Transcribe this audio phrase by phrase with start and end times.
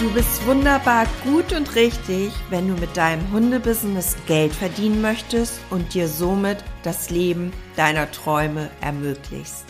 [0.00, 5.92] Du bist wunderbar gut und richtig, wenn du mit deinem Hundebusiness Geld verdienen möchtest und
[5.92, 9.66] dir somit das Leben deiner Träume ermöglichst.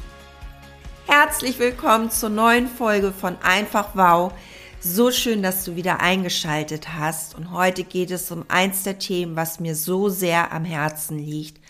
[1.09, 4.33] Herzlich willkommen zur neuen Folge von Einfach Wow.
[4.79, 7.35] So schön, dass du wieder eingeschaltet hast.
[7.35, 11.61] Und heute geht es um eins der Themen, was mir so sehr am Herzen liegt,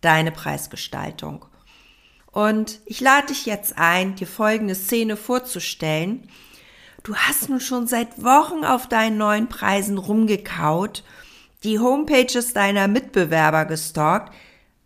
[0.00, 1.44] deine Preisgestaltung.
[2.32, 6.26] Und ich lade dich jetzt ein, dir folgende Szene vorzustellen–
[7.08, 11.02] Du hast nun schon seit Wochen auf deinen neuen Preisen rumgekaut,
[11.64, 14.34] die Homepages deiner Mitbewerber gestalkt,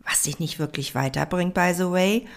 [0.09, 2.29] was dich nicht wirklich weiterbringt, by the way,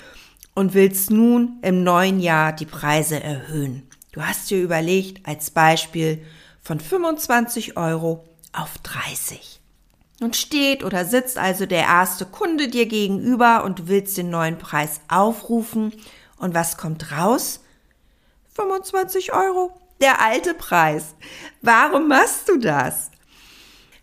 [0.56, 3.88] und willst nun im neuen Jahr die Preise erhöhen.
[4.12, 6.26] Du hast dir überlegt, als Beispiel
[6.64, 9.62] von 25 Euro auf 30.
[10.20, 14.58] Nun steht oder sitzt also der erste Kunde dir gegenüber und du willst den neuen
[14.58, 15.94] Preis aufrufen.
[16.38, 17.60] Und was kommt raus?
[18.56, 21.16] 25 Euro, der alte Preis.
[21.62, 23.12] Warum machst du das?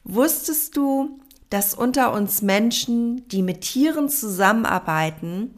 [0.05, 5.57] Wusstest du, dass unter uns Menschen, die mit Tieren zusammenarbeiten,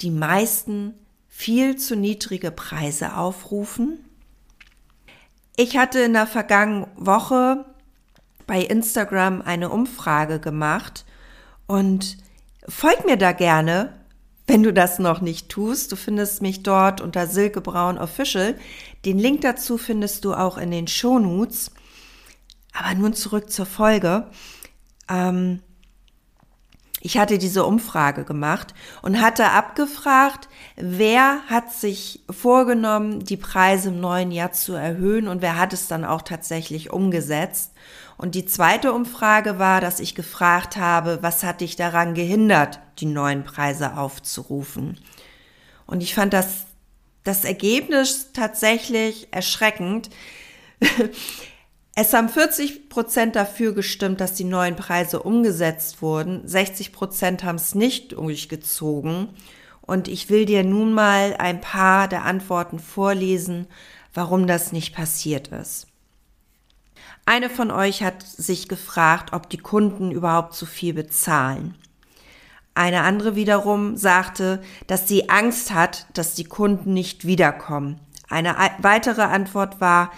[0.00, 0.94] die meisten
[1.28, 4.04] viel zu niedrige Preise aufrufen?
[5.56, 7.66] Ich hatte in der vergangenen Woche
[8.46, 11.04] bei Instagram eine Umfrage gemacht
[11.66, 12.16] und
[12.66, 14.01] folg mir da gerne,
[14.46, 18.56] wenn du das noch nicht tust, du findest mich dort unter Silke Braun Official.
[19.04, 21.70] Den Link dazu findest du auch in den Shownotes.
[22.72, 24.26] Aber nun zurück zur Folge.
[25.08, 25.60] Ähm,
[27.04, 34.00] ich hatte diese Umfrage gemacht und hatte abgefragt, wer hat sich vorgenommen, die Preise im
[34.00, 37.72] neuen Jahr zu erhöhen und wer hat es dann auch tatsächlich umgesetzt.
[38.18, 43.06] Und die zweite Umfrage war, dass ich gefragt habe, was hat dich daran gehindert, die
[43.06, 45.00] neuen Preise aufzurufen?
[45.86, 46.66] Und ich fand das,
[47.24, 50.08] das Ergebnis tatsächlich erschreckend.
[51.94, 56.46] Es haben 40 Prozent dafür gestimmt, dass die neuen Preise umgesetzt wurden.
[56.46, 59.28] 60 Prozent haben es nicht durchgezogen.
[59.82, 63.66] Und ich will dir nun mal ein paar der Antworten vorlesen,
[64.14, 65.86] warum das nicht passiert ist.
[67.26, 71.74] Eine von euch hat sich gefragt, ob die Kunden überhaupt zu viel bezahlen.
[72.74, 78.00] Eine andere wiederum sagte, dass sie Angst hat, dass die Kunden nicht wiederkommen.
[78.30, 80.10] Eine weitere Antwort war,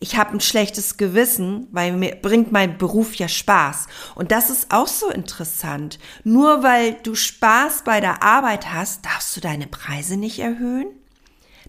[0.00, 3.88] ich habe ein schlechtes Gewissen, weil mir bringt mein Beruf ja Spaß.
[4.14, 5.98] Und das ist auch so interessant.
[6.22, 10.86] Nur weil du Spaß bei der Arbeit hast, darfst du deine Preise nicht erhöhen?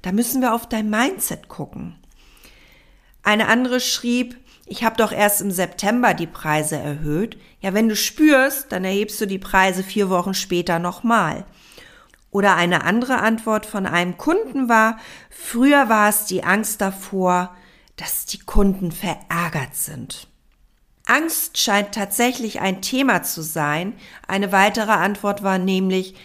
[0.04, 1.96] Da müssen wir auf dein Mindset gucken.
[3.24, 7.38] Eine andere schrieb, ich habe doch erst im September die Preise erhöht.
[7.60, 11.46] Ja, wenn du spürst, dann erhebst du die Preise vier Wochen später nochmal.
[12.30, 15.00] Oder eine andere Antwort von einem Kunden war,
[15.32, 17.56] früher war es die Angst davor,
[18.00, 20.28] dass die Kunden verärgert sind.
[21.06, 23.94] Angst scheint tatsächlich ein Thema zu sein.
[24.28, 26.16] Eine weitere Antwort war nämlich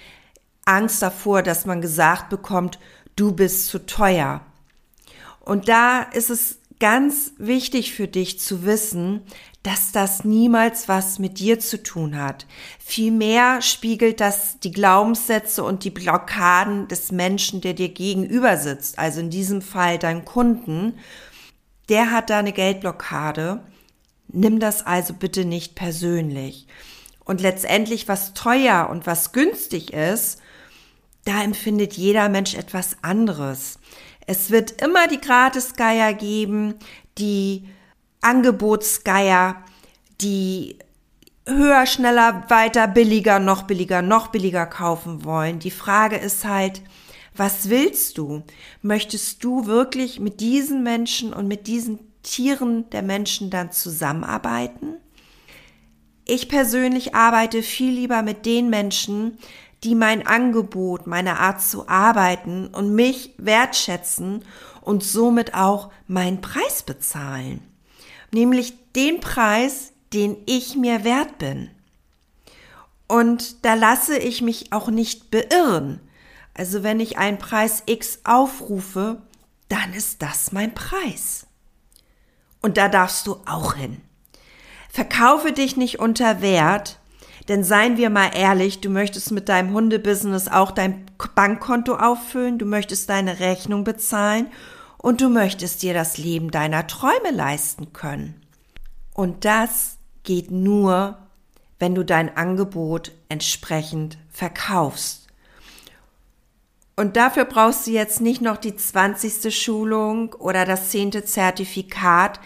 [0.64, 2.78] Angst davor, dass man gesagt bekommt,
[3.16, 4.42] du bist zu teuer.
[5.40, 9.22] Und da ist es ganz wichtig für dich zu wissen,
[9.62, 12.46] dass das niemals was mit dir zu tun hat.
[12.78, 18.98] Vielmehr spiegelt das die Glaubenssätze und die Blockaden des Menschen, der dir gegenüber sitzt.
[18.98, 20.98] Also in diesem Fall dein Kunden.
[21.88, 23.60] Der hat da eine Geldblockade.
[24.28, 26.66] Nimm das also bitte nicht persönlich.
[27.24, 30.40] Und letztendlich, was teuer und was günstig ist,
[31.24, 33.78] da empfindet jeder Mensch etwas anderes.
[34.26, 36.74] Es wird immer die Gratisgeier geben,
[37.18, 37.68] die
[38.20, 39.62] Angebotsgeier,
[40.20, 40.78] die
[41.46, 45.58] höher, schneller, weiter, billiger, noch billiger, noch billiger kaufen wollen.
[45.58, 46.82] Die Frage ist halt,
[47.36, 48.42] was willst du?
[48.82, 54.96] Möchtest du wirklich mit diesen Menschen und mit diesen Tieren der Menschen dann zusammenarbeiten?
[56.26, 59.38] Ich persönlich arbeite viel lieber mit den Menschen,
[59.82, 64.42] die mein Angebot, meine Art zu arbeiten und mich wertschätzen
[64.80, 67.60] und somit auch meinen Preis bezahlen.
[68.32, 71.70] Nämlich den Preis, den ich mir wert bin.
[73.06, 76.00] Und da lasse ich mich auch nicht beirren.
[76.54, 79.20] Also wenn ich einen Preis X aufrufe,
[79.68, 81.46] dann ist das mein Preis.
[82.62, 84.00] Und da darfst du auch hin.
[84.88, 87.00] Verkaufe dich nicht unter Wert,
[87.48, 91.04] denn seien wir mal ehrlich, du möchtest mit deinem Hundebusiness auch dein
[91.34, 94.46] Bankkonto auffüllen, du möchtest deine Rechnung bezahlen
[94.98, 98.40] und du möchtest dir das Leben deiner Träume leisten können.
[99.12, 101.18] Und das geht nur,
[101.78, 105.23] wenn du dein Angebot entsprechend verkaufst.
[106.96, 109.54] Und dafür brauchst du jetzt nicht noch die 20.
[109.54, 111.26] Schulung oder das 10.
[111.26, 112.40] Zertifikat.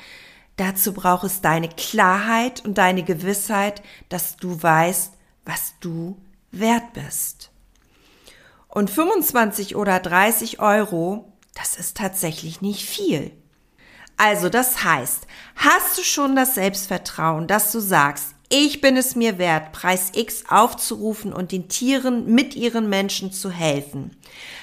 [0.56, 5.12] Dazu braucht es deine Klarheit und deine Gewissheit, dass du weißt,
[5.44, 6.16] was du
[6.50, 7.50] wert bist.
[8.68, 13.32] Und 25 oder 30 Euro, das ist tatsächlich nicht viel.
[14.16, 19.38] Also das heißt, hast du schon das Selbstvertrauen, dass du sagst, ich bin es mir
[19.38, 24.16] wert, Preis X aufzurufen und den Tieren mit ihren Menschen zu helfen.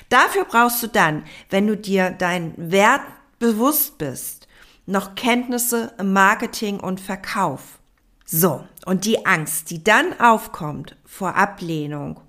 [0.09, 3.01] Dafür brauchst du dann, wenn du dir deinen Wert
[3.37, 4.47] bewusst bist,
[4.87, 7.79] noch Kenntnisse im Marketing und Verkauf.
[8.25, 12.19] So, und die Angst, die dann aufkommt vor Ablehnung,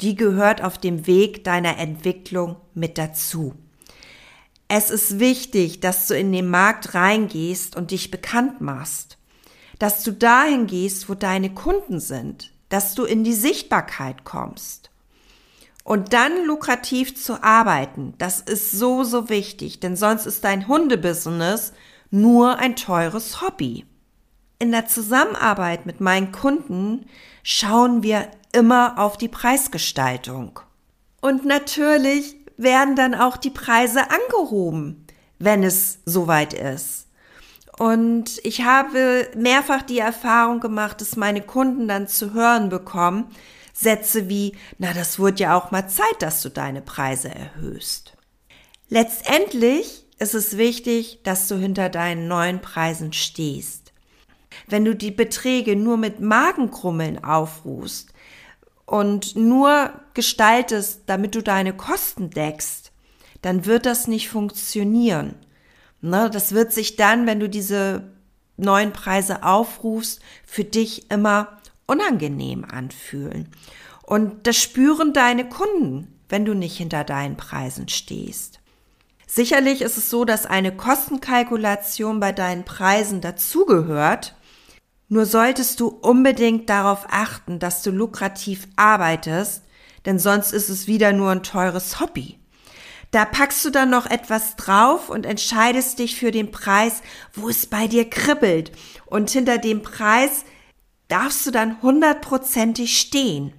[0.00, 3.54] die gehört auf dem Weg deiner Entwicklung mit dazu.
[4.68, 9.18] Es ist wichtig, dass du in den Markt reingehst und dich bekannt machst
[9.78, 14.90] dass du dahin gehst, wo deine Kunden sind, dass du in die Sichtbarkeit kommst.
[15.84, 21.74] Und dann lukrativ zu arbeiten, das ist so, so wichtig, denn sonst ist dein Hundebusiness
[22.10, 23.84] nur ein teures Hobby.
[24.58, 27.06] In der Zusammenarbeit mit meinen Kunden
[27.42, 30.60] schauen wir immer auf die Preisgestaltung.
[31.20, 35.06] Und natürlich werden dann auch die Preise angehoben,
[35.38, 37.03] wenn es soweit ist.
[37.78, 43.26] Und ich habe mehrfach die Erfahrung gemacht, dass meine Kunden dann zu hören bekommen,
[43.72, 48.16] Sätze wie, na, das wird ja auch mal Zeit, dass du deine Preise erhöhst.
[48.88, 53.92] Letztendlich ist es wichtig, dass du hinter deinen neuen Preisen stehst.
[54.68, 58.12] Wenn du die Beträge nur mit Magenkrummeln aufrufst
[58.86, 62.92] und nur gestaltest, damit du deine Kosten deckst,
[63.42, 65.34] dann wird das nicht funktionieren.
[66.04, 68.02] Ne, das wird sich dann, wenn du diese
[68.58, 71.56] neuen Preise aufrufst, für dich immer
[71.86, 73.48] unangenehm anfühlen.
[74.02, 78.60] Und das spüren deine Kunden, wenn du nicht hinter deinen Preisen stehst.
[79.26, 84.36] Sicherlich ist es so, dass eine Kostenkalkulation bei deinen Preisen dazugehört.
[85.08, 89.62] Nur solltest du unbedingt darauf achten, dass du lukrativ arbeitest,
[90.04, 92.38] denn sonst ist es wieder nur ein teures Hobby.
[93.14, 97.00] Da packst du dann noch etwas drauf und entscheidest dich für den Preis,
[97.32, 98.72] wo es bei dir kribbelt.
[99.06, 100.44] Und hinter dem Preis
[101.06, 103.52] darfst du dann hundertprozentig stehen.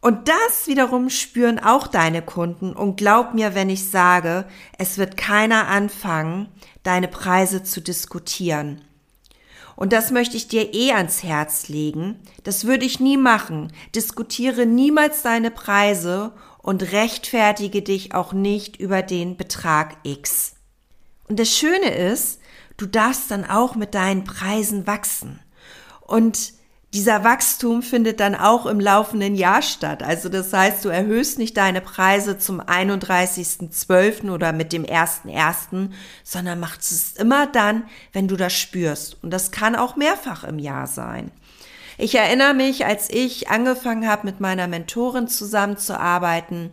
[0.00, 4.44] Und das wiederum spüren auch deine Kunden und glaub mir, wenn ich sage,
[4.78, 6.46] es wird keiner anfangen,
[6.84, 8.80] deine Preise zu diskutieren.
[9.74, 12.20] Und das möchte ich dir eh ans Herz legen.
[12.44, 13.72] Das würde ich nie machen.
[13.96, 16.32] Diskutiere niemals deine Preise
[16.62, 20.54] und rechtfertige dich auch nicht über den Betrag X.
[21.28, 22.40] Und das Schöne ist,
[22.76, 25.40] du darfst dann auch mit deinen Preisen wachsen.
[26.00, 26.52] Und
[26.94, 30.02] dieser Wachstum findet dann auch im laufenden Jahr statt.
[30.02, 34.30] Also das heißt, du erhöhst nicht deine Preise zum 31.12.
[34.30, 35.88] oder mit dem 1.1.,
[36.22, 39.16] sondern machst es immer dann, wenn du das spürst.
[39.22, 41.30] Und das kann auch mehrfach im Jahr sein.
[41.98, 46.70] Ich erinnere mich, als ich angefangen habe, mit meiner Mentorin zusammenzuarbeiten,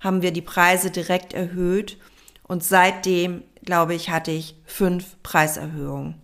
[0.00, 1.96] haben wir die Preise direkt erhöht
[2.44, 6.14] und seitdem, glaube ich, hatte ich fünf Preiserhöhungen.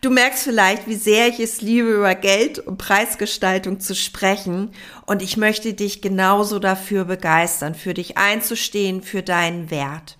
[0.00, 4.70] Du merkst vielleicht, wie sehr ich es liebe, über Geld und Preisgestaltung zu sprechen.
[5.06, 10.16] Und ich möchte dich genauso dafür begeistern, für dich einzustehen, für deinen Wert.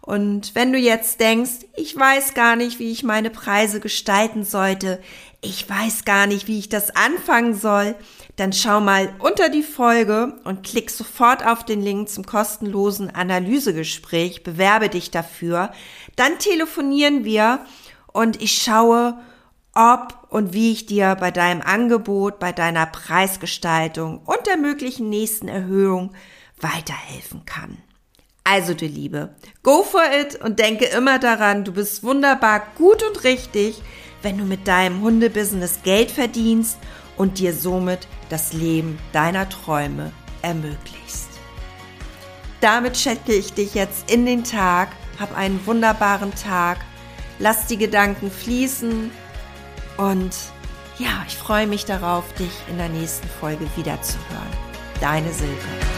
[0.00, 5.00] Und wenn du jetzt denkst, ich weiß gar nicht, wie ich meine Preise gestalten sollte,
[5.46, 7.94] ich weiß gar nicht, wie ich das anfangen soll,
[8.36, 14.42] dann schau mal unter die Folge und klick sofort auf den Link zum kostenlosen Analysegespräch,
[14.42, 15.72] bewerbe dich dafür.
[16.16, 17.60] Dann telefonieren wir
[18.12, 19.18] und ich schaue,
[19.74, 25.48] ob und wie ich dir bei deinem Angebot, bei deiner Preisgestaltung und der möglichen nächsten
[25.48, 26.12] Erhöhung
[26.60, 27.78] weiterhelfen kann.
[28.44, 33.24] Also du Liebe, go for it und denke immer daran, du bist wunderbar gut und
[33.24, 33.82] richtig,
[34.26, 36.78] wenn du mit deinem Hundebusiness Geld verdienst
[37.16, 40.10] und dir somit das Leben deiner Träume
[40.42, 41.28] ermöglichst.
[42.60, 44.88] Damit schicke ich dich jetzt in den Tag,
[45.20, 46.78] hab einen wunderbaren Tag,
[47.38, 49.12] lass die Gedanken fließen
[49.96, 50.34] und
[50.98, 54.50] ja, ich freue mich darauf, dich in der nächsten Folge wiederzuhören.
[55.00, 55.95] Deine Silke.